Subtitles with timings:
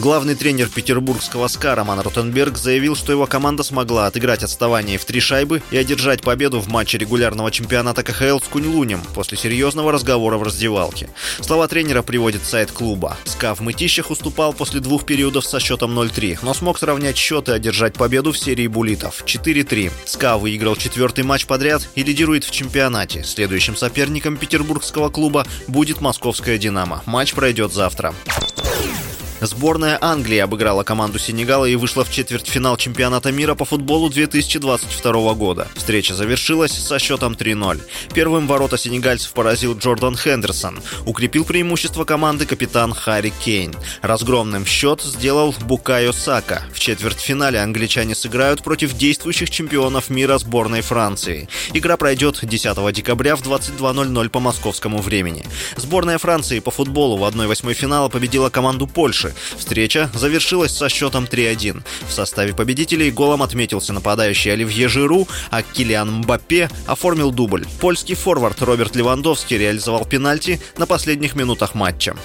[0.00, 5.20] Главный тренер петербургского СКА Роман Ротенберг заявил, что его команда смогла отыграть отставание в три
[5.20, 10.42] шайбы и одержать победу в матче регулярного чемпионата КХЛ с Кунь-Лунем после серьезного разговора в
[10.42, 11.10] раздевалке.
[11.42, 13.18] Слова тренера приводит сайт клуба.
[13.26, 17.52] СКА в мытищах уступал после двух периодов со счетом 0-3, но смог сравнять счет и
[17.52, 19.92] одержать победу в серии буллитов 4-3.
[20.06, 23.22] СКА выиграл четвертый матч подряд и лидирует в чемпионате.
[23.22, 27.02] Следующим соперником петербургского клуба будет московская «Динамо».
[27.04, 28.14] Матч пройдет завтра.
[29.40, 35.66] Сборная Англии обыграла команду Сенегала и вышла в четвертьфинал чемпионата мира по футболу 2022 года.
[35.74, 37.80] Встреча завершилась со счетом 3-0.
[38.12, 40.80] Первым ворота сенегальцев поразил Джордан Хендерсон.
[41.06, 43.74] Укрепил преимущество команды капитан Харри Кейн.
[44.02, 46.62] Разгромным счет сделал Букайо Сака.
[46.74, 51.48] В четвертьфинале англичане сыграют против действующих чемпионов мира сборной Франции.
[51.72, 55.46] Игра пройдет 10 декабря в 22.00 по московскому времени.
[55.76, 61.82] Сборная Франции по футболу в 1-8 финала победила команду Польши Встреча завершилась со счетом 3-1.
[62.08, 67.66] В составе победителей голом отметился нападающий Оливье Жиру, а Килиан Мбаппе оформил дубль.
[67.80, 72.16] Польский форвард Роберт Левандовский реализовал пенальти на последних минутах матча.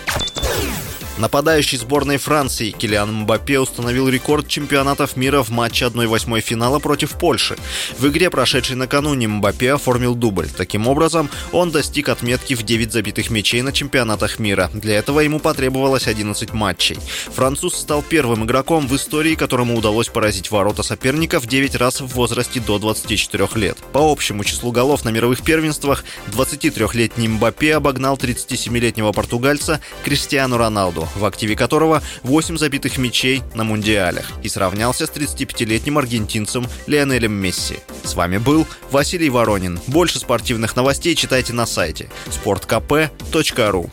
[1.17, 7.55] Нападающий сборной Франции Килиан Мбаппе установил рекорд чемпионатов мира в матче 1-8 финала против Польши.
[7.97, 10.49] В игре, прошедшей накануне, Мбаппе оформил дубль.
[10.49, 14.69] Таким образом, он достиг отметки в 9 забитых мячей на чемпионатах мира.
[14.73, 16.97] Для этого ему потребовалось 11 матчей.
[17.33, 22.59] Француз стал первым игроком в истории, которому удалось поразить ворота соперников 9 раз в возрасте
[22.59, 23.77] до 24 лет.
[23.93, 31.25] По общему числу голов на мировых первенствах 23-летний Мбаппе обогнал 37-летнего португальца Криштиану Роналду в
[31.25, 37.79] активе которого 8 забитых мячей на Мундиалях, и сравнялся с 35-летним аргентинцем Лионелем Месси.
[38.03, 39.79] С вами был Василий Воронин.
[39.87, 43.89] Больше спортивных новостей читайте на сайте sportkp.ru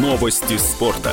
[0.00, 1.12] Новости спорта.